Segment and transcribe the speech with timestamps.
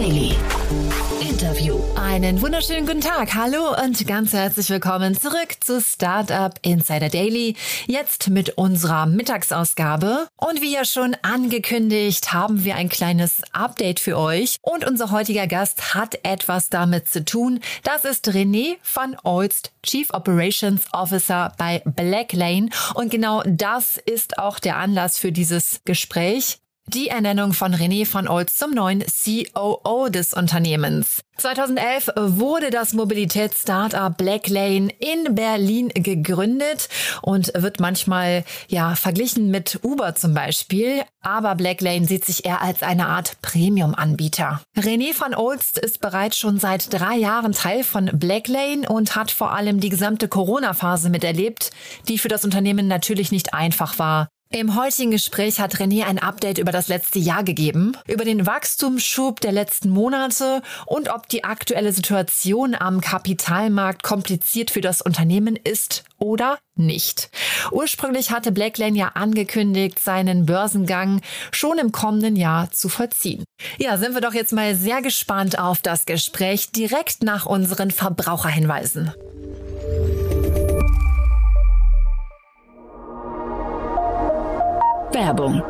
[0.00, 0.34] Daily.
[1.20, 1.78] Interview.
[1.94, 3.34] Einen wunderschönen guten Tag.
[3.34, 7.54] Hallo und ganz herzlich willkommen zurück zu Startup Insider Daily.
[7.86, 10.26] Jetzt mit unserer Mittagsausgabe.
[10.38, 14.56] Und wie ja schon angekündigt, haben wir ein kleines Update für euch.
[14.62, 17.60] Und unser heutiger Gast hat etwas damit zu tun.
[17.82, 22.70] Das ist René van Olst, Chief Operations Officer bei Blacklane.
[22.94, 26.58] Und genau das ist auch der Anlass für dieses Gespräch
[26.90, 31.20] die Ernennung von René van Olst zum neuen COO des Unternehmens.
[31.38, 36.88] 2011 wurde das Mobilitäts-Startup Blacklane in Berlin gegründet
[37.22, 41.02] und wird manchmal ja verglichen mit Uber zum Beispiel.
[41.22, 44.60] Aber Blacklane sieht sich eher als eine Art Premium-Anbieter.
[44.76, 49.52] René van Olst ist bereits schon seit drei Jahren Teil von Blacklane und hat vor
[49.52, 51.70] allem die gesamte Corona-Phase miterlebt,
[52.08, 54.28] die für das Unternehmen natürlich nicht einfach war.
[54.52, 59.38] Im heutigen Gespräch hat René ein Update über das letzte Jahr gegeben, über den Wachstumsschub
[59.40, 66.02] der letzten Monate und ob die aktuelle Situation am Kapitalmarkt kompliziert für das Unternehmen ist
[66.18, 67.30] oder nicht.
[67.70, 71.20] Ursprünglich hatte Blacklane ja angekündigt, seinen Börsengang
[71.52, 73.44] schon im kommenden Jahr zu vollziehen.
[73.78, 79.14] Ja, sind wir doch jetzt mal sehr gespannt auf das Gespräch direkt nach unseren Verbraucherhinweisen.
[85.12, 85.62] Werbung.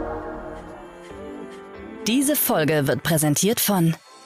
[2.06, 3.97] Diese Folge wird präsentiert von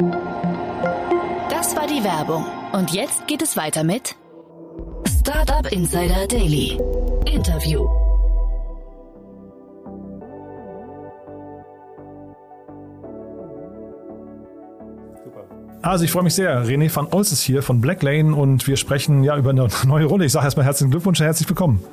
[0.00, 2.46] Das war die Werbung.
[2.72, 4.16] Und jetzt geht es weiter mit
[5.06, 6.80] Startup Insider Daily.
[7.26, 7.86] Interview.
[15.82, 16.64] Also ich freue mich sehr.
[16.64, 20.24] René van Olst ist hier von Blacklane und wir sprechen ja über eine neue Rolle.
[20.24, 21.84] Ich sage erstmal herzlichen Glückwunsch und herzlich willkommen.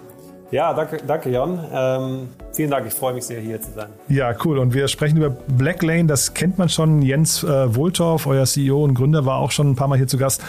[0.51, 1.59] Ja, danke, danke Jan.
[1.73, 3.87] Ähm, vielen Dank, ich freue mich sehr, hier zu sein.
[4.07, 4.57] Ja, cool.
[4.59, 7.01] Und wir sprechen über Blacklane, das kennt man schon.
[7.01, 10.17] Jens äh, Wohltorf, euer CEO und Gründer, war auch schon ein paar Mal hier zu
[10.17, 10.41] Gast.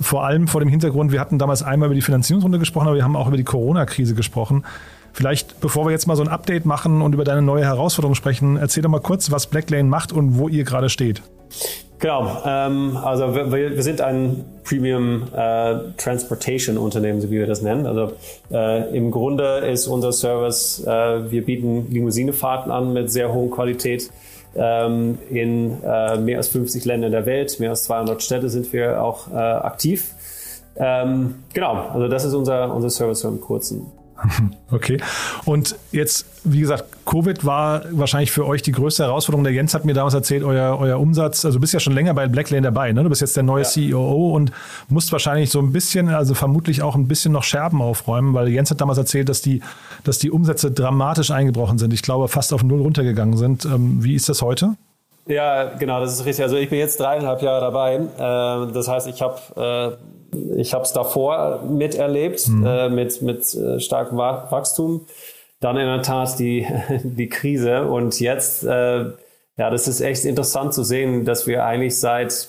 [0.00, 3.04] Vor allem vor dem Hintergrund, wir hatten damals einmal über die Finanzierungsrunde gesprochen, aber wir
[3.04, 4.64] haben auch über die Corona-Krise gesprochen.
[5.12, 8.56] Vielleicht, bevor wir jetzt mal so ein Update machen und über deine neue Herausforderung sprechen,
[8.56, 11.22] erzähl doch mal kurz, was Blacklane macht und wo ihr gerade steht.
[12.04, 17.62] Genau, ähm, also wir, wir, sind ein Premium äh, Transportation Unternehmen, so wie wir das
[17.62, 17.86] nennen.
[17.86, 18.12] Also
[18.52, 24.10] äh, im Grunde ist unser Service, äh, wir bieten Limousinefahrten an mit sehr hoher Qualität.
[24.54, 29.02] Ähm, in äh, mehr als 50 Ländern der Welt, mehr als 200 Städte sind wir
[29.02, 30.10] auch äh, aktiv.
[30.76, 33.86] Ähm, genau, also das ist unser, unser Service im Kurzen.
[34.70, 35.00] Okay.
[35.44, 39.44] Und jetzt, wie gesagt, Covid war wahrscheinlich für euch die größte Herausforderung.
[39.44, 42.12] Der Jens hat mir damals erzählt, euer, euer Umsatz, also du bist ja schon länger
[42.12, 43.04] bei Blacklane dabei, ne?
[43.04, 43.68] Du bist jetzt der neue ja.
[43.68, 44.50] CEO und
[44.88, 48.70] musst wahrscheinlich so ein bisschen, also vermutlich auch ein bisschen noch Scherben aufräumen, weil Jens
[48.70, 49.62] hat damals erzählt, dass die,
[50.02, 51.92] dass die Umsätze dramatisch eingebrochen sind.
[51.92, 53.64] Ich glaube, fast auf Null runtergegangen sind.
[53.64, 54.74] Ähm, wie ist das heute?
[55.26, 56.44] Ja, genau, das ist richtig.
[56.44, 57.94] Also ich bin jetzt dreieinhalb Jahre dabei.
[57.96, 60.14] Äh, das heißt, ich habe äh,
[60.56, 62.66] ich habe es davor miterlebt, mhm.
[62.66, 65.06] äh, mit, mit äh, starkem Wachstum.
[65.60, 66.66] Dann in der Tat die,
[67.04, 67.84] die Krise.
[67.84, 69.04] Und jetzt, äh,
[69.56, 72.48] ja, das ist echt interessant zu sehen, dass wir eigentlich seit,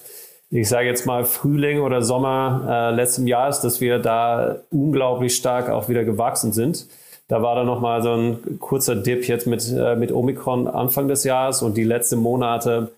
[0.50, 5.70] ich sage jetzt mal Frühling oder Sommer äh, letzten Jahres, dass wir da unglaublich stark
[5.70, 6.88] auch wieder gewachsen sind.
[7.28, 11.24] Da war dann nochmal so ein kurzer Dip jetzt mit, äh, mit Omikron Anfang des
[11.24, 12.92] Jahres und die letzten Monate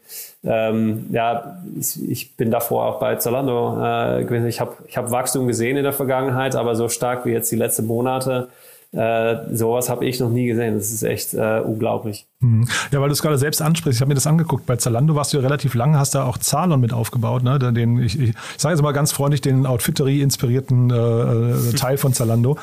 [0.44, 4.48] ähm, ja, ich, ich, bin davor auch bei Zalando äh, gewesen.
[4.48, 7.56] Ich habe ich hab Wachstum gesehen in der Vergangenheit, aber so stark wie jetzt die
[7.56, 8.50] letzten Monate,
[8.94, 10.75] äh, sowas habe ich noch nie gesehen.
[10.75, 12.28] Das ist echt äh, unglaublich.
[12.40, 12.68] Mhm.
[12.92, 13.98] Ja, weil du es gerade selbst ansprichst.
[13.98, 14.66] Ich habe mir das angeguckt.
[14.66, 17.44] Bei Zalando warst du ja relativ lange, hast da auch Zalon mit aufgebaut.
[17.44, 17.60] Ne?
[17.60, 22.13] Den, ich, ich, ich sage jetzt mal ganz freundlich, den Outfittery-inspirierten äh, äh Teil von
[22.13, 22.57] Zalando.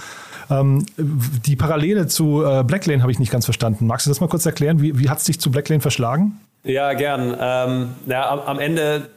[0.50, 3.86] Ähm, die Parallele zu äh, Blacklane habe ich nicht ganz verstanden.
[3.86, 4.80] Magst du das mal kurz erklären?
[4.80, 6.40] Wie, wie hat es dich zu Blacklane verschlagen?
[6.64, 7.36] Ja, gern.
[7.38, 9.08] Ähm, ja, am, am Ende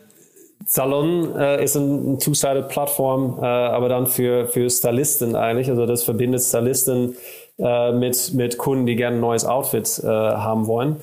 [0.66, 5.70] Salon äh, ist ein, Two-Sided-Plattform, äh, aber dann für, für Stylisten eigentlich.
[5.70, 7.16] Also das verbindet Stylisten
[7.58, 10.98] äh, mit, mit Kunden, die gerne ein neues Outfit äh, haben wollen.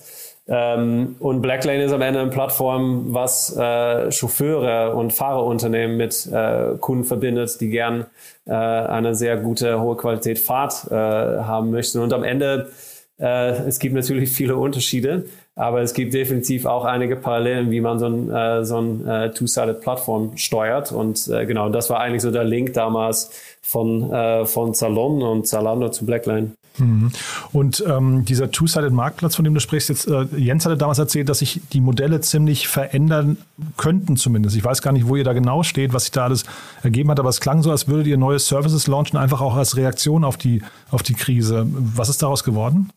[0.47, 6.77] Ähm, und Blacklane ist am Ende eine Plattform, was äh, Chauffeure und Fahrerunternehmen mit äh,
[6.81, 8.07] Kunden verbindet, die gern
[8.47, 11.99] äh, eine sehr gute, hohe Qualität Fahrt äh, haben möchten.
[12.01, 12.71] Und am Ende,
[13.19, 15.25] äh, es gibt natürlich viele Unterschiede,
[15.57, 19.31] Aber es gibt definitiv auch einige Parallelen, wie man so ein, äh, so ein äh,
[19.31, 20.91] Two-Sided-Plattform steuert.
[20.91, 23.31] Und äh, genau, das war eigentlich so der Link damals
[23.63, 26.53] von, äh, von Salon und Zalando zu Blackline.
[26.79, 27.13] Mhm.
[27.53, 31.39] Und ähm, dieser Two-Sided-Marktplatz, von dem du sprichst, jetzt, äh, Jens hatte damals erzählt, dass
[31.39, 33.37] sich die Modelle ziemlich verändern
[33.77, 34.57] könnten zumindest.
[34.57, 36.45] Ich weiß gar nicht, wo ihr da genau steht, was sich da alles
[36.83, 39.77] ergeben hat, aber es klang so, als würdet ihr neue Services launchen, einfach auch als
[39.77, 41.67] Reaktion auf die, auf die Krise.
[41.69, 42.91] Was ist daraus geworden?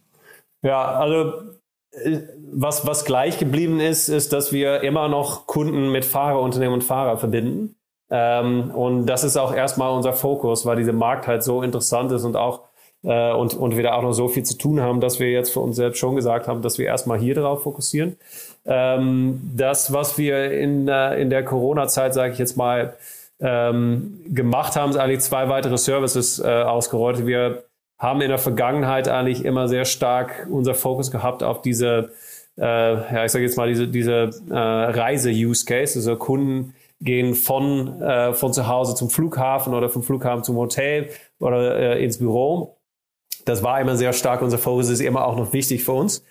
[0.63, 1.33] Ja, also
[1.91, 2.21] äh,
[2.51, 7.17] was, was gleich geblieben ist, ist, dass wir immer noch Kunden mit Fahrerunternehmen und Fahrer
[7.17, 7.75] verbinden.
[8.09, 12.23] Ähm, und das ist auch erstmal unser Fokus, weil dieser Markt halt so interessant ist
[12.23, 12.61] und auch
[13.03, 15.51] äh, und, und wir da auch noch so viel zu tun haben, dass wir jetzt
[15.51, 18.17] für uns selbst schon gesagt haben, dass wir erstmal hier drauf fokussieren.
[18.65, 22.95] Ähm, das, was wir in, äh, in der Corona-Zeit, sage ich jetzt mal,
[23.39, 27.25] ähm, gemacht haben, ist eigentlich zwei weitere Services äh, ausgerollt.
[27.27, 27.63] Wir
[27.99, 32.11] haben in der Vergangenheit eigentlich immer sehr stark unser Fokus gehabt auf diese,
[32.57, 35.99] äh, ja, ich sage jetzt mal, diese, diese äh, Reise-Use-Case.
[35.99, 41.09] Also Kunden gehen von, äh, von zu Hause zum Flughafen oder vom Flughafen zum Hotel
[41.39, 42.76] oder äh, ins Büro.
[43.47, 46.23] Das war immer sehr stark unser Fokus, ist immer auch noch wichtig für uns.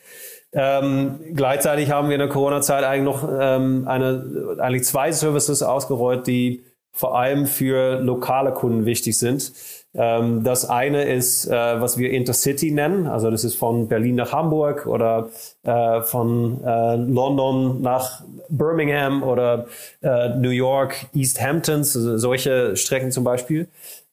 [0.52, 6.26] Ähm, gleichzeitig haben wir in der Corona-Zeit eigentlich noch ähm, eine, eigentlich zwei Services ausgerollt,
[6.26, 9.52] die vor allem für lokale Kunden wichtig sind.
[9.98, 13.06] Ähm, das eine ist, äh, was wir Intercity nennen.
[13.06, 15.30] Also das ist von Berlin nach Hamburg oder
[15.62, 19.66] äh, von äh, London nach Birmingham oder
[20.02, 23.66] New York, East Hamptons, solche Strecken zum Beispiel.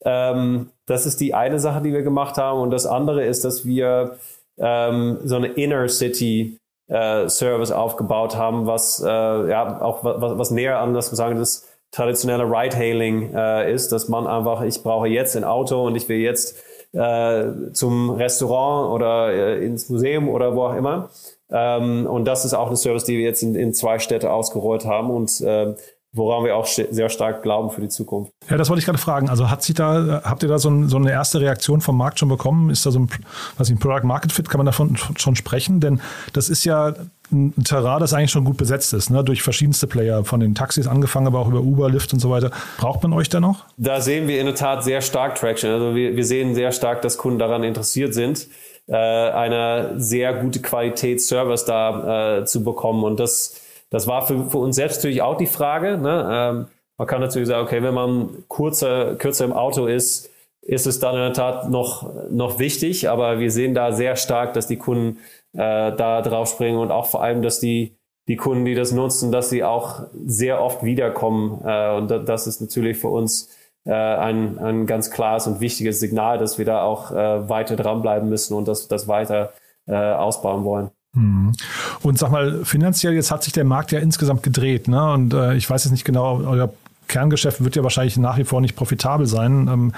[0.03, 2.59] Ähm, das ist die eine Sache, die wir gemacht haben.
[2.59, 4.17] Und das andere ist, dass wir
[4.57, 6.57] ähm, so eine Inner City
[6.89, 13.33] Service aufgebaut haben, was ja auch was, was näher an das sagen, das traditionelle Ride-Hailing
[13.35, 16.57] äh, ist, dass man einfach, ich brauche jetzt ein Auto und ich will jetzt
[16.91, 21.09] äh, zum Restaurant oder äh, ins Museum oder wo auch immer.
[21.51, 24.85] Ähm, und das ist auch eine Service, die wir jetzt in, in zwei Städte ausgerollt
[24.85, 25.75] haben und äh,
[26.13, 28.31] woran wir auch sehr stark glauben für die Zukunft.
[28.47, 29.29] Ja, das wollte ich gerade fragen.
[29.29, 32.19] Also hat sich da, habt ihr da so, ein, so, eine erste Reaktion vom Markt
[32.19, 32.69] schon bekommen?
[32.69, 33.09] Ist da so ein,
[33.57, 35.79] was ich, ein Product Market Fit, kann man davon schon sprechen?
[35.79, 35.99] Denn
[36.33, 36.93] das ist ja
[37.31, 39.23] ein Terrain, das eigentlich schon gut besetzt ist, ne?
[39.23, 42.51] durch verschiedenste Player, von den Taxis angefangen, aber auch über Uber, Lyft und so weiter.
[42.77, 43.65] Braucht man euch da noch?
[43.77, 45.71] Da sehen wir in der Tat sehr stark Traction.
[45.71, 48.47] Also wir, wir sehen sehr stark, dass Kunden daran interessiert sind,
[48.87, 53.03] äh, eine sehr gute Qualität Service da äh, zu bekommen.
[53.03, 53.59] Und das
[53.93, 55.99] das war für, für uns selbst natürlich auch die Frage.
[55.99, 56.27] Ne?
[56.31, 56.65] Ähm,
[56.97, 60.31] man kann natürlich sagen, okay, wenn man kurzer, kürzer im Auto ist,
[60.63, 64.55] ist es dann in der Tat noch, noch wichtig, aber wir sehen da sehr stark,
[64.55, 65.19] dass die Kunden
[65.53, 67.95] äh, da drauf springen und auch vor allem, dass die,
[68.27, 71.61] die Kunden, die das nutzen, dass sie auch sehr oft wiederkommen.
[71.63, 73.55] Äh, und das ist natürlich für uns
[73.85, 78.27] äh, ein, ein ganz klares und wichtiges Signal, dass wir da auch äh, weiter dranbleiben
[78.27, 79.53] müssen und das, das weiter
[79.85, 80.89] äh, ausbauen wollen.
[81.15, 81.53] Mhm.
[82.01, 85.13] Und sag mal, finanziell, jetzt hat sich der Markt ja insgesamt gedreht, ne?
[85.13, 86.73] Und äh, ich weiß jetzt nicht genau, euer
[87.07, 89.67] Kerngeschäft wird ja wahrscheinlich nach wie vor nicht profitabel sein.
[89.71, 89.93] Ähm,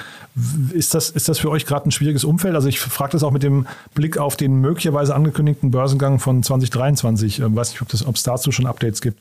[0.73, 2.55] ist, das, ist das für euch gerade ein schwieriges Umfeld?
[2.55, 7.39] Also ich frage das auch mit dem Blick auf den möglicherweise angekündigten Börsengang von 2023.
[7.39, 9.19] Ich weiß nicht, ob es dazu schon Updates gibt.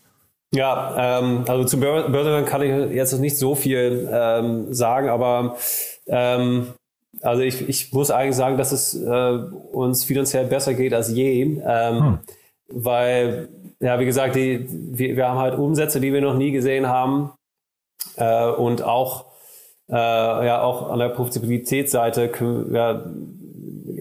[0.53, 5.57] Ja, ähm, also zum Börsengang kann ich jetzt nicht so viel ähm, sagen, aber
[6.07, 6.69] ähm,
[7.25, 9.39] also ich, ich muss eigentlich sagen, dass es äh,
[9.73, 12.19] uns finanziell besser geht als je, ähm, hm.
[12.69, 13.49] weil,
[13.81, 17.33] ja, wie gesagt, die, wir, wir haben halt Umsätze, die wir noch nie gesehen haben
[18.17, 19.27] äh, und auch,
[19.89, 22.31] äh, ja, auch an der Profitabilitätsseite
[22.73, 23.05] ja,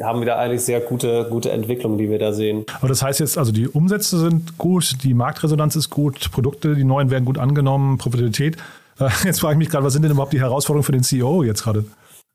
[0.01, 2.65] haben wir da eigentlich sehr gute, gute Entwicklungen, die wir da sehen.
[2.79, 6.83] Aber das heißt jetzt, also die Umsätze sind gut, die Marktresonanz ist gut, Produkte, die
[6.83, 8.57] neuen werden gut angenommen, Profitabilität.
[8.99, 11.43] Äh, jetzt frage ich mich gerade, was sind denn überhaupt die Herausforderungen für den CEO
[11.43, 11.85] jetzt gerade?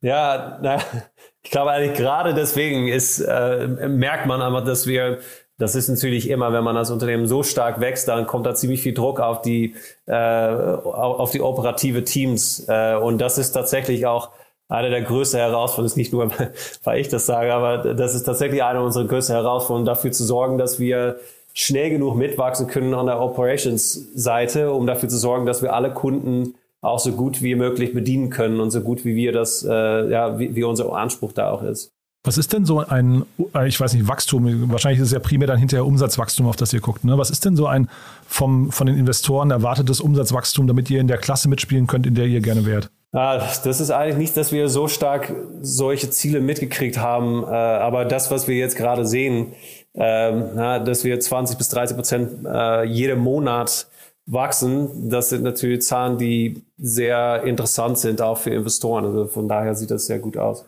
[0.01, 0.79] Ja, na,
[1.43, 5.19] ich glaube eigentlich gerade deswegen ist, äh, merkt man aber, dass wir,
[5.59, 8.81] das ist natürlich immer, wenn man als Unternehmen so stark wächst, dann kommt da ziemlich
[8.83, 9.75] viel Druck auf die,
[10.07, 12.65] äh, auf die operative Teams.
[12.69, 14.31] Äh, und das ist tatsächlich auch
[14.69, 16.31] eine der größten Herausforderungen, ist nicht nur,
[16.85, 20.59] weil ich das sage, aber das ist tatsächlich eine unserer größten Herausforderungen, dafür zu sorgen,
[20.59, 21.19] dass wir
[21.55, 26.55] schnell genug mitwachsen können an der Operations-Seite, um dafür zu sorgen, dass wir alle Kunden
[26.81, 30.39] auch so gut wie möglich bedienen können und so gut wie wir das, äh, ja,
[30.39, 31.93] wie, wie unser Anspruch da auch ist.
[32.25, 35.49] Was ist denn so ein, äh, ich weiß nicht, Wachstum, wahrscheinlich ist es ja primär
[35.49, 37.05] dann hinterher Umsatzwachstum, auf das ihr guckt.
[37.05, 37.17] Ne?
[37.17, 37.89] Was ist denn so ein
[38.27, 42.27] vom, von den Investoren erwartetes Umsatzwachstum, damit ihr in der Klasse mitspielen könnt, in der
[42.27, 42.91] ihr gerne wärt?
[43.13, 45.33] Ah, das ist eigentlich nicht, dass wir so stark
[45.63, 49.55] solche Ziele mitgekriegt haben, äh, aber das, was wir jetzt gerade sehen,
[49.95, 53.87] ähm, dass wir 20 bis 30 Prozent äh, jeden Monat
[54.31, 59.07] wachsen, das sind natürlich Zahlen, die sehr interessant sind, auch für Investoren.
[59.07, 60.67] Also von daher sieht das sehr gut aus.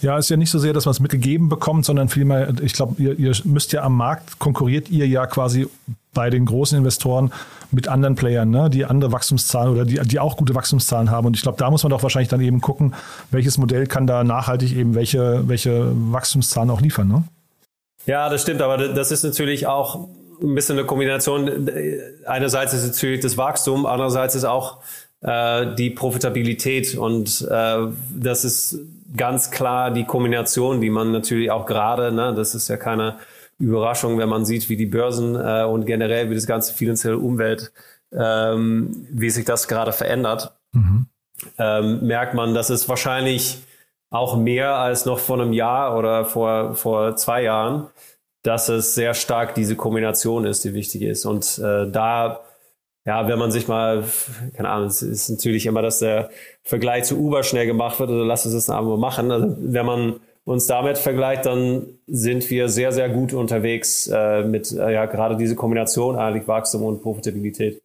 [0.00, 3.00] Ja, ist ja nicht so sehr, dass man es mitgegeben bekommt, sondern vielmehr, ich glaube,
[3.00, 5.68] ihr, ihr müsst ja am Markt, konkurriert ihr ja quasi
[6.12, 7.32] bei den großen Investoren
[7.70, 11.28] mit anderen Playern, ne, die andere Wachstumszahlen oder die, die auch gute Wachstumszahlen haben.
[11.28, 12.94] Und ich glaube, da muss man doch wahrscheinlich dann eben gucken,
[13.30, 17.08] welches Modell kann da nachhaltig eben welche, welche Wachstumszahlen auch liefern.
[17.08, 17.22] Ne?
[18.04, 20.08] Ja, das stimmt, aber das ist natürlich auch
[20.42, 21.70] ein bisschen eine Kombination.
[22.26, 24.78] Einerseits ist natürlich das Wachstum, andererseits ist auch
[25.22, 27.78] äh, die Profitabilität und äh,
[28.18, 28.78] das ist
[29.16, 33.16] ganz klar die Kombination, die man natürlich auch gerade, ne, das ist ja keine
[33.58, 37.72] Überraschung, wenn man sieht, wie die Börsen äh, und generell wie das ganze finanzielle Umwelt,
[38.12, 41.06] ähm, wie sich das gerade verändert, mhm.
[41.58, 43.62] ähm, merkt man, dass es wahrscheinlich
[44.10, 47.86] auch mehr als noch vor einem Jahr oder vor, vor zwei Jahren,
[48.42, 51.24] dass es sehr stark diese Kombination ist, die wichtig ist.
[51.24, 52.40] Und äh, da,
[53.04, 54.04] ja, wenn man sich mal,
[54.56, 56.30] keine Ahnung, es ist natürlich immer, dass der
[56.62, 59.30] Vergleich zu Uber schnell gemacht wird, oder lass es es einmal machen.
[59.30, 64.72] Also, wenn man uns damit vergleicht, dann sind wir sehr, sehr gut unterwegs äh, mit
[64.72, 67.81] äh, ja gerade diese Kombination eigentlich Wachstum und Profitabilität.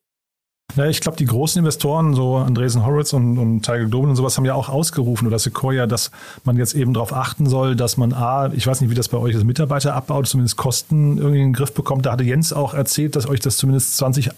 [0.76, 4.38] Ja, ich glaube, die großen Investoren, so Andresen Horowitz und, und Tiger Global und sowas,
[4.38, 6.12] haben ja auch ausgerufen oder Sequoia, dass
[6.44, 9.18] man jetzt eben darauf achten soll, dass man A, ich weiß nicht, wie das bei
[9.18, 12.06] euch ist, Mitarbeiter abbaut, zumindest Kosten irgendwie in den Griff bekommt.
[12.06, 14.30] Da hatte Jens auch erzählt, dass euch das zumindest 20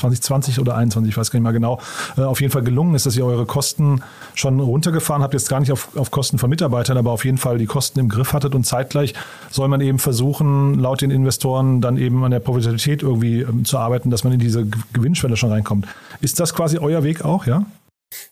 [0.00, 1.80] 2020 oder 21, ich weiß gar nicht mal genau,
[2.16, 4.02] äh, auf jeden Fall gelungen ist, dass ihr eure Kosten
[4.34, 7.58] schon runtergefahren habt, jetzt gar nicht auf, auf Kosten von Mitarbeitern, aber auf jeden Fall
[7.58, 9.14] die Kosten im Griff hattet und zeitgleich
[9.50, 13.78] soll man eben versuchen, laut den Investoren dann eben an der Profitabilität irgendwie ähm, zu
[13.78, 15.86] arbeiten, dass man in diese Gewinnschwelle schon reinkommt.
[16.20, 17.64] Ist das quasi euer Weg auch, ja?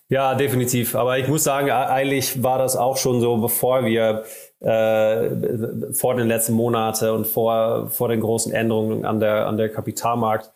[0.09, 0.95] Ja, definitiv.
[0.95, 4.25] Aber ich muss sagen, eigentlich war das auch schon so, bevor wir
[4.61, 9.69] äh, vor den letzten Monaten und vor, vor den großen Änderungen an der, an der
[9.69, 10.51] Kapitalmarkt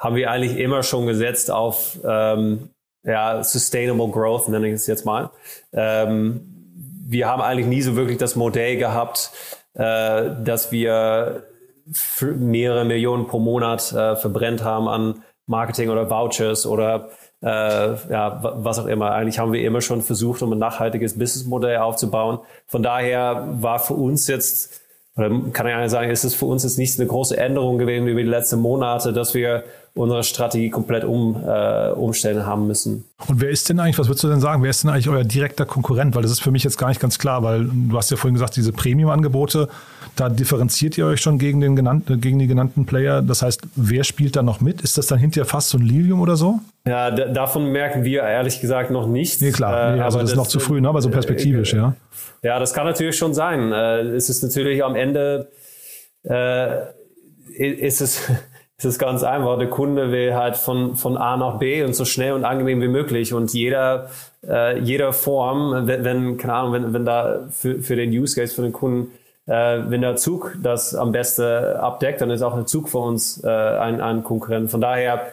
[0.00, 2.70] haben wir eigentlich immer schon gesetzt auf ähm,
[3.04, 5.30] ja, Sustainable Growth, nenne ich es jetzt mal.
[5.72, 6.40] Ähm,
[7.06, 9.30] wir haben eigentlich nie so wirklich das Modell gehabt,
[9.74, 11.44] äh, dass wir
[12.22, 17.10] mehrere Millionen pro Monat äh, verbrennt haben an Marketing oder Vouchers oder
[17.42, 19.12] äh, ja, was auch immer.
[19.12, 22.38] Eigentlich haben wir immer schon versucht, um ein nachhaltiges Businessmodell aufzubauen.
[22.66, 24.80] Von daher war für uns jetzt,
[25.16, 28.06] oder kann ich eigentlich sagen, ist es für uns jetzt nicht eine große Änderung gewesen
[28.06, 33.04] über die letzten Monate, dass wir unsere Strategie komplett um, äh, umstellen haben müssen.
[33.26, 35.24] Und wer ist denn eigentlich, was würdest du denn sagen, wer ist denn eigentlich euer
[35.24, 36.14] direkter Konkurrent?
[36.14, 38.34] Weil das ist für mich jetzt gar nicht ganz klar, weil du hast ja vorhin
[38.34, 39.68] gesagt, diese Premium-Angebote,
[40.16, 43.20] da differenziert ihr euch schon gegen, den genannten, gegen die genannten Player.
[43.22, 44.80] Das heißt, wer spielt da noch mit?
[44.80, 46.60] Ist das dann hinterher fast so ein Lilium oder so?
[46.86, 49.40] Ja, davon merken wir ehrlich gesagt noch nichts.
[49.40, 50.88] Nee, klar, nee, also das, das, ist noch zu früh, ne?
[50.88, 51.94] aber so perspektivisch, äh, ja.
[52.42, 53.70] Ja, das kann natürlich schon sein.
[53.72, 55.50] Äh, es ist natürlich am Ende,
[56.24, 56.86] äh,
[57.54, 58.30] ist es
[58.80, 59.58] es ist ganz einfach.
[59.58, 62.88] Der Kunde will halt von, von A nach B und so schnell und angenehm wie
[62.88, 63.34] möglich.
[63.34, 64.08] Und jeder,
[64.48, 68.54] äh, jeder Form, wenn, wenn, keine Ahnung, wenn, wenn da für, für den Use Case,
[68.54, 69.10] für den Kunden,
[69.44, 73.44] äh, wenn der Zug das am besten abdeckt, dann ist auch der Zug für uns
[73.44, 74.70] äh, ein, ein Konkurrent.
[74.70, 75.26] Von daher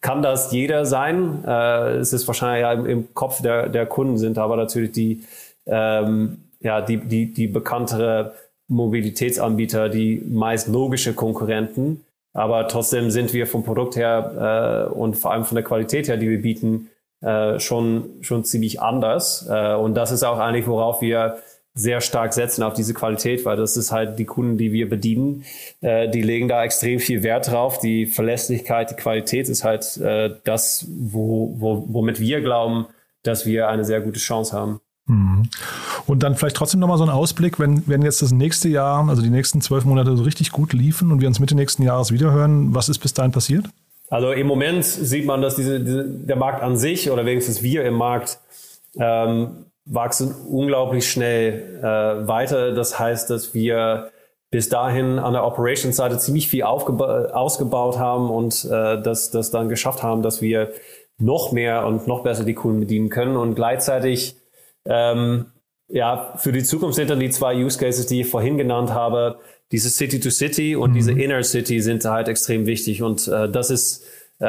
[0.00, 1.44] kann das jeder sein.
[1.46, 5.22] Äh, es ist wahrscheinlich ja im, im Kopf der, der Kunden sind aber natürlich die,
[5.66, 8.34] ähm, ja, die, die, die bekanntere
[8.66, 12.04] Mobilitätsanbieter, die meist logische Konkurrenten.
[12.38, 16.16] Aber trotzdem sind wir vom Produkt her äh, und vor allem von der Qualität her,
[16.16, 16.88] die wir bieten,
[17.20, 19.48] äh, schon, schon ziemlich anders.
[19.50, 21.38] Äh, und das ist auch eigentlich, worauf wir
[21.74, 25.44] sehr stark setzen auf diese Qualität, weil das ist halt die Kunden, die wir bedienen,
[25.80, 27.80] äh, die legen da extrem viel Wert drauf.
[27.80, 32.86] Die Verlässlichkeit, die Qualität ist halt äh, das, wo, wo, womit wir glauben,
[33.24, 34.80] dass wir eine sehr gute Chance haben.
[35.06, 35.48] Mhm.
[36.08, 39.20] Und dann vielleicht trotzdem nochmal so ein Ausblick, wenn, wenn jetzt das nächste Jahr, also
[39.20, 42.74] die nächsten zwölf Monate so richtig gut liefen und wir uns Mitte nächsten Jahres wiederhören,
[42.74, 43.66] was ist bis dahin passiert?
[44.08, 47.84] Also im Moment sieht man, dass diese, diese der Markt an sich oder wenigstens wir
[47.84, 48.38] im Markt
[48.98, 52.72] ähm, wachsen unglaublich schnell äh, weiter.
[52.72, 54.10] Das heißt, dass wir
[54.50, 60.02] bis dahin an der Operations-Seite ziemlich viel ausgebaut haben und äh, das, das dann geschafft
[60.02, 60.72] haben, dass wir
[61.18, 64.36] noch mehr und noch besser die Kunden bedienen können und gleichzeitig
[64.86, 65.46] ähm,
[65.88, 69.38] ja, für die Zukunft sind dann die zwei Use Cases, die ich vorhin genannt habe.
[69.72, 70.94] Diese City to City und mhm.
[70.94, 73.02] diese Inner City sind halt extrem wichtig.
[73.02, 74.04] Und äh, das ist,
[74.38, 74.44] äh,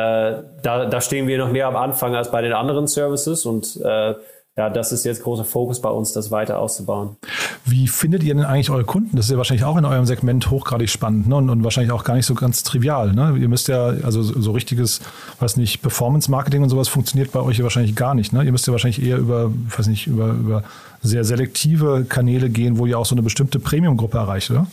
[0.61, 4.15] da, da stehen wir noch mehr am Anfang als bei den anderen Services und äh,
[4.57, 7.15] ja, das ist jetzt großer Fokus bei uns, das weiter auszubauen.
[7.63, 9.15] Wie findet ihr denn eigentlich eure Kunden?
[9.15, 11.37] Das ist ja wahrscheinlich auch in eurem Segment hochgradig spannend ne?
[11.37, 13.13] und, und, wahrscheinlich auch gar nicht so ganz trivial.
[13.13, 13.37] Ne?
[13.39, 14.99] Ihr müsst ja, also so richtiges,
[15.39, 18.33] weiß nicht, Performance-Marketing und sowas funktioniert bei euch ja wahrscheinlich gar nicht.
[18.33, 18.43] Ne?
[18.43, 20.63] Ihr müsst ja wahrscheinlich eher über, weiß nicht, über, über
[21.01, 24.67] sehr selektive Kanäle gehen, wo ihr auch so eine bestimmte Premium-Gruppe erreicht, oder?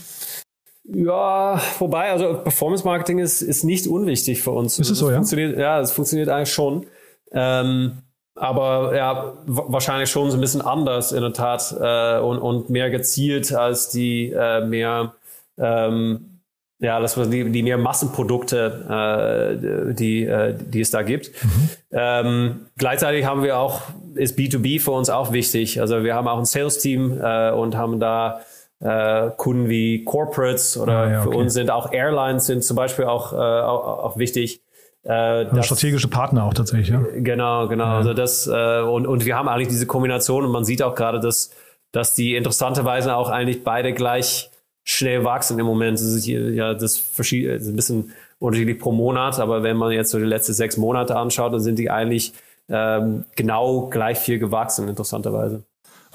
[0.89, 4.79] Ja, wobei, also Performance Marketing ist, ist nicht unwichtig für uns.
[4.79, 5.21] Ist es so, ja?
[5.21, 6.87] Ja, es funktioniert eigentlich schon.
[7.33, 7.99] Ähm,
[8.37, 12.91] aber ja, wahrscheinlich schon so ein bisschen anders in der Tat äh, und, und mehr
[12.91, 15.15] gezielt als die äh, mehr
[15.59, 16.37] ähm,
[16.79, 19.57] ja, das die, die mehr Massenprodukte,
[19.91, 21.31] äh, die, äh, die es da gibt.
[21.43, 21.71] Mhm.
[21.91, 23.81] Ähm, gleichzeitig haben wir auch,
[24.15, 25.81] ist B2B für uns auch wichtig.
[25.81, 28.41] Also wir haben auch ein Sales-Team äh, und haben da
[28.81, 31.31] äh, Kunden wie Corporates oder ah, ja, okay.
[31.31, 34.61] für uns sind auch Airlines sind zum Beispiel auch, auch, auch wichtig.
[35.07, 37.03] Äh, also strategische Partner auch tatsächlich, ja.
[37.15, 37.85] Genau, genau.
[37.85, 37.97] Ja.
[37.99, 41.21] Also das, äh, und, und wir haben eigentlich diese Kombination und man sieht auch gerade,
[41.21, 41.53] dass,
[41.93, 44.51] dass die interessanterweise auch eigentlich beide gleich
[44.83, 45.99] schnell wachsen im Moment.
[45.99, 50.19] Das ist ja das verschiedene, ein bisschen unterschiedlich pro Monat, aber wenn man jetzt so
[50.19, 52.33] die letzten sechs Monate anschaut, dann sind die eigentlich
[52.69, 55.63] ähm, genau gleich viel gewachsen, interessanterweise.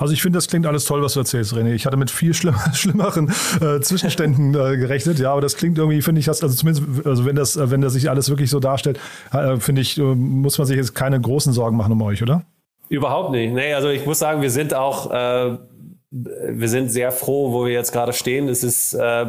[0.02, 1.74] Also ich finde, das klingt alles toll, was du erzählst, René.
[1.74, 3.32] Ich hatte mit viel schlimm, schlimmeren
[3.62, 7.36] äh, Zwischenständen äh, gerechnet, ja, aber das klingt irgendwie, finde ich, also zumindest, also wenn
[7.36, 9.00] das, wenn das sich alles wirklich so darstellt,
[9.32, 12.42] äh, finde ich, äh, muss man sich jetzt keine großen Sorgen machen um euch, oder?
[12.90, 13.54] Überhaupt nicht.
[13.54, 15.58] Nee, also ich muss sagen, wir sind auch äh,
[16.12, 18.50] wir sind sehr froh, wo wir jetzt gerade stehen.
[18.50, 19.28] Es ist, äh,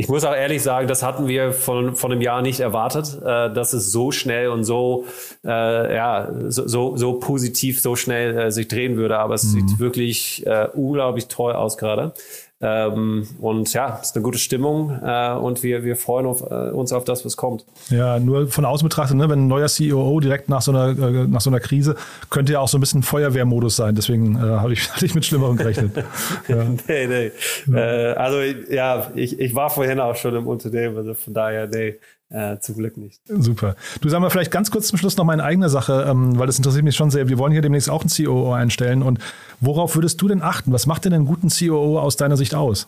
[0.00, 3.52] ich muss auch ehrlich sagen, das hatten wir von, von einem Jahr nicht erwartet, äh,
[3.52, 5.04] dass es so schnell und so,
[5.44, 9.18] äh, ja, so, so, so positiv, so schnell äh, sich drehen würde.
[9.18, 9.68] Aber es mhm.
[9.68, 12.14] sieht wirklich äh, unglaublich toll aus gerade.
[12.62, 16.70] Ähm, und ja, es ist eine gute Stimmung äh, und wir, wir freuen auf, äh,
[16.70, 17.64] uns auf das, was kommt.
[17.88, 21.26] Ja, nur von außen betrachtet, ne, wenn ein neuer CEO direkt nach so einer, äh,
[21.26, 21.96] nach so einer Krise,
[22.28, 23.94] könnte ja auch so ein bisschen Feuerwehrmodus sein.
[23.94, 25.96] Deswegen äh, hatte ich, hatte ich mit Schlimmerem gerechnet.
[26.48, 26.64] ja.
[26.86, 27.32] nee, nee.
[27.66, 27.78] Ja.
[27.78, 31.94] Äh, also ja, ich, ich war vorhin auch schon im Unternehmen, also von daher, nee.
[32.30, 33.20] Äh, zum Glück nicht.
[33.26, 33.74] Super.
[34.00, 36.46] Du sag mal vielleicht ganz kurz zum Schluss noch mal eine eigene Sache, ähm, weil
[36.46, 37.28] das interessiert mich schon sehr.
[37.28, 39.02] Wir wollen hier demnächst auch einen COO einstellen.
[39.02, 39.18] Und
[39.58, 40.72] worauf würdest du denn achten?
[40.72, 42.86] Was macht denn einen guten COO aus deiner Sicht aus?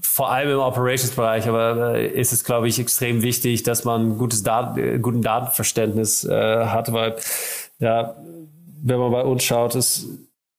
[0.00, 4.44] Vor allem im Operations-Bereich, aber äh, ist es, glaube ich, extrem wichtig, dass man gutes
[4.44, 7.16] Dat äh, guten Datenverständnis äh, hat, weil
[7.80, 8.14] ja,
[8.84, 10.06] wenn man bei uns schaut, ist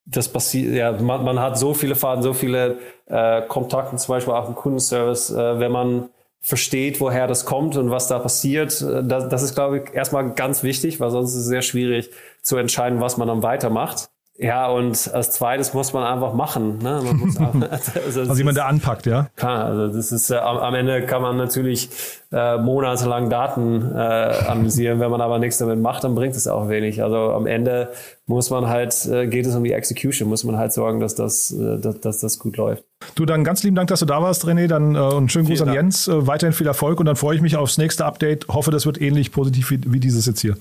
[0.05, 4.33] das passiert, ja, man, man hat so viele Fahrten, so viele äh, Kontakte, zum Beispiel
[4.33, 8.81] auch im Kundenservice, äh, wenn man versteht, woher das kommt und was da passiert.
[8.81, 12.09] Das, das ist, glaube ich, erstmal ganz wichtig, weil sonst ist es sehr schwierig
[12.41, 14.09] zu entscheiden, was man dann weitermacht.
[14.39, 16.77] Ja, und als zweites muss man einfach machen.
[16.77, 17.01] Ne?
[17.03, 17.37] Man muss
[18.05, 19.29] also, also jemand, der anpackt, ja?
[19.35, 21.89] Klar, also das ist äh, am, Ende kann man natürlich
[22.31, 24.99] äh, monatelang Daten äh, analysieren.
[24.99, 27.01] Wenn man aber nichts damit macht, dann bringt es auch wenig.
[27.01, 27.89] Also am Ende
[28.27, 31.51] muss man halt, äh, geht es um die Execution, muss man halt sorgen, dass das,
[31.51, 32.83] äh, dass, dass das gut läuft.
[33.15, 34.67] Du, dann ganz lieben Dank, dass du da warst, René.
[34.67, 36.07] Dann äh, und schönen Gruß an Jens.
[36.07, 38.47] Äh, weiterhin viel Erfolg und dann freue ich mich aufs nächste Update.
[38.49, 40.57] Hoffe, das wird ähnlich positiv wie, wie dieses jetzt hier.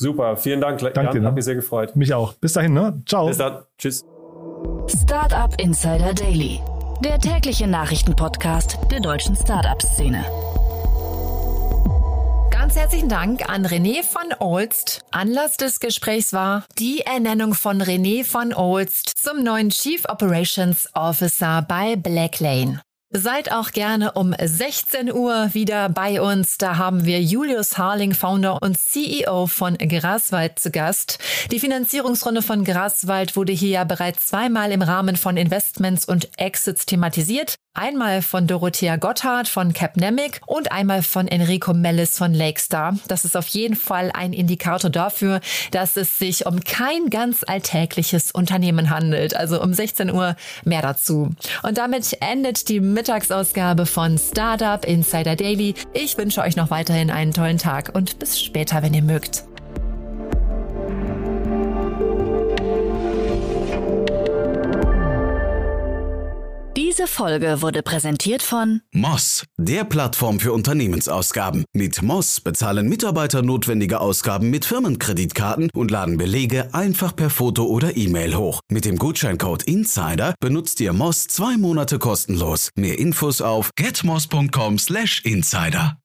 [0.00, 0.78] Super, vielen Dank.
[0.78, 1.20] Danke Jan, dir.
[1.20, 1.26] Ne?
[1.28, 1.94] Hat mich sehr gefreut.
[1.94, 2.32] Mich auch.
[2.32, 3.02] Bis dahin, ne?
[3.04, 3.26] Ciao.
[3.26, 3.64] Bis dann.
[3.76, 4.02] Tschüss.
[4.86, 6.58] Startup Insider Daily,
[7.04, 10.24] der tägliche Nachrichtenpodcast der deutschen Startup-Szene.
[12.50, 15.02] Ganz herzlichen Dank an René von Olst.
[15.10, 21.62] Anlass des Gesprächs war die Ernennung von René von Olst zum neuen Chief Operations Officer
[21.68, 22.80] bei Blacklane.
[23.12, 26.58] Seid auch gerne um 16 Uhr wieder bei uns.
[26.58, 31.18] Da haben wir Julius Harling, Founder und CEO von Graswald zu Gast.
[31.50, 36.86] Die Finanzierungsrunde von Graswald wurde hier ja bereits zweimal im Rahmen von Investments und Exits
[36.86, 37.56] thematisiert.
[37.72, 42.98] Einmal von Dorothea Gotthard von Capnemic und einmal von Enrico Mellis von Lakestar.
[43.06, 48.32] Das ist auf jeden Fall ein Indikator dafür, dass es sich um kein ganz alltägliches
[48.32, 49.36] Unternehmen handelt.
[49.36, 51.30] Also um 16 Uhr mehr dazu.
[51.62, 55.74] Und damit endet die Mittagsausgabe von Startup Insider Daily.
[55.92, 59.44] Ich wünsche euch noch weiterhin einen tollen Tag und bis später, wenn ihr mögt.
[67.00, 71.64] Diese Folge wurde präsentiert von Moss, der Plattform für Unternehmensausgaben.
[71.72, 77.96] Mit Moss bezahlen Mitarbeiter notwendige Ausgaben mit Firmenkreditkarten und laden Belege einfach per Foto oder
[77.96, 78.60] E-Mail hoch.
[78.70, 82.68] Mit dem Gutscheincode Insider benutzt ihr Moss zwei Monate kostenlos.
[82.76, 85.99] Mehr Infos auf getmoss.com/insider.